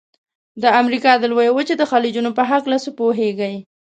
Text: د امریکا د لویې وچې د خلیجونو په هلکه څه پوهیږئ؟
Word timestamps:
د 0.61 0.63
امریکا 0.81 1.11
د 1.17 1.23
لویې 1.31 1.51
وچې 1.53 1.75
د 1.77 1.83
خلیجونو 1.91 2.29
په 2.37 2.43
هلکه 2.49 2.77
څه 2.83 2.89
پوهیږئ؟ 2.99 3.55